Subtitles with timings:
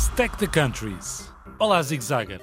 [0.00, 1.28] Stack the countries.
[1.60, 2.00] Olá, Zig.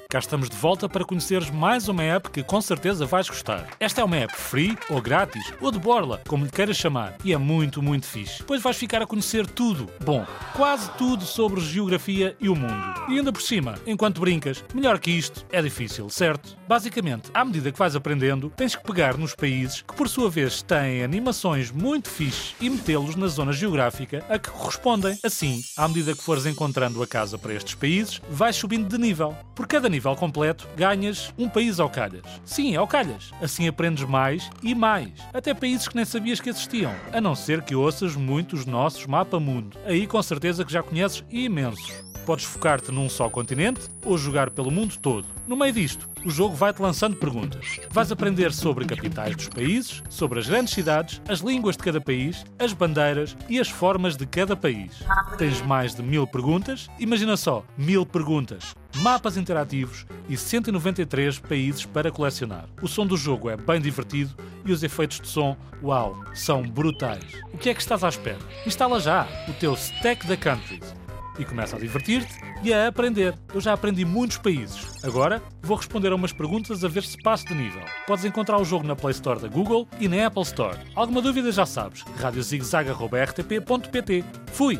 [0.07, 3.67] Cá estamos de volta para conheceres mais uma app que com certeza vais gostar.
[3.79, 7.33] Esta é uma app free, ou grátis, ou de borla, como lhe queiras chamar, e
[7.33, 8.43] é muito, muito fixe.
[8.43, 10.23] Pois vais ficar a conhecer tudo, bom,
[10.53, 12.93] quase tudo sobre geografia e o mundo.
[13.09, 16.55] E ainda por cima, enquanto brincas, melhor que isto é difícil, certo?
[16.67, 20.61] Basicamente, à medida que vais aprendendo, tens que pegar nos países que por sua vez
[20.61, 25.17] têm animações muito fixe e metê-los na zona geográfica a que correspondem.
[25.23, 29.06] Assim, à medida que fores encontrando a casa para estes países, vais subindo de nível.
[29.55, 32.23] Por cada nível completo, ganhas um país ao calhas.
[32.43, 33.31] Sim, ao calhas.
[33.41, 35.11] Assim aprendes mais e mais.
[35.33, 36.93] Até países que nem sabias que existiam.
[37.11, 39.77] A não ser que ouças muitos nossos Mapa Mundo.
[39.85, 41.91] Aí com certeza que já conheces imensos.
[42.27, 45.25] Podes focar-te num só continente ou jogar pelo mundo todo.
[45.47, 47.79] No meio disto, o jogo vai-te lançando perguntas.
[47.89, 52.43] Vais aprender sobre capitais dos países, sobre as grandes cidades, as línguas de cada país,
[52.59, 54.91] as bandeiras e as formas de cada país.
[55.37, 62.11] Tens mais de mil perguntas, imagina só, mil perguntas, mapas interativos e 193 países para
[62.11, 62.65] colecionar.
[62.81, 67.23] O som do jogo é bem divertido e os efeitos de som, uau, são brutais.
[67.53, 68.39] O que é que estás à espera?
[68.65, 71.06] Instala já o teu Stack the Countries
[71.37, 73.37] e começa a divertir-te e a aprender.
[73.53, 74.87] Eu já aprendi muitos países.
[75.03, 77.81] Agora vou responder a umas perguntas a ver se passo de nível.
[78.05, 80.77] Podes encontrar o jogo na Play Store da Google e na Apple Store.
[80.95, 82.03] Alguma dúvida já sabes.
[82.19, 84.79] radiozigzag.rtp.pt Fui!